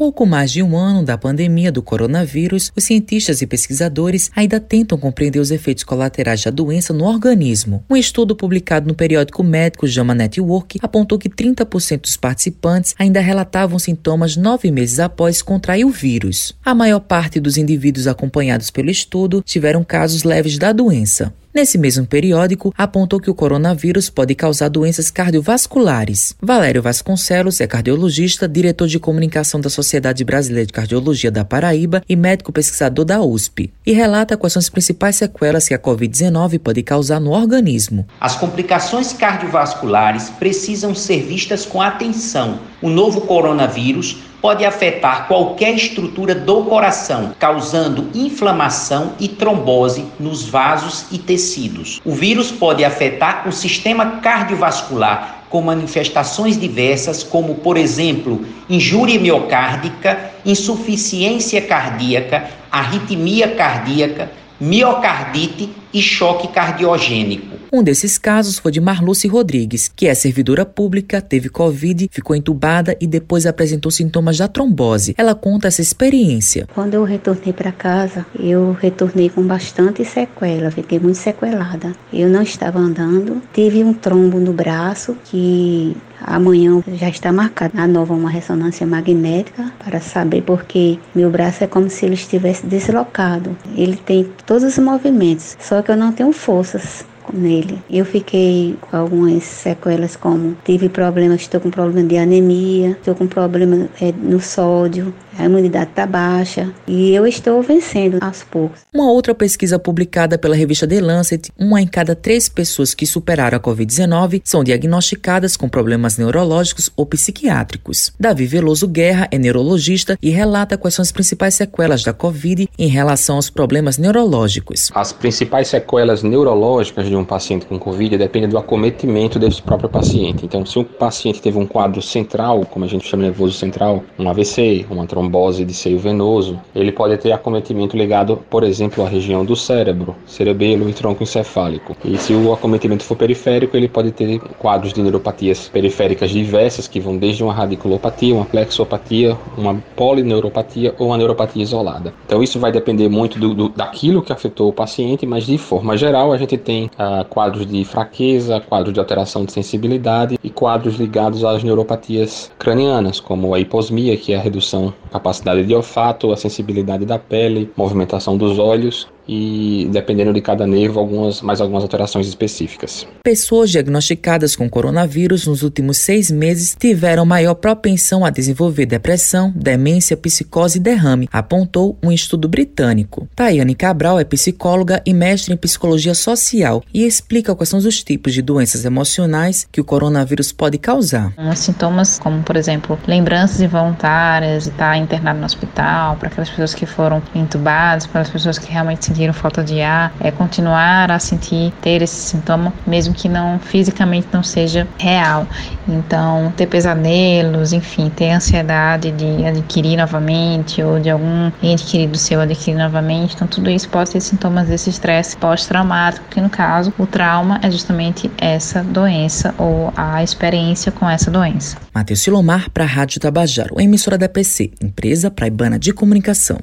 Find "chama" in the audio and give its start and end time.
133.06-133.22